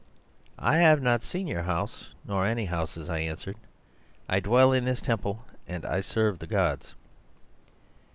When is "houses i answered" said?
2.65-3.55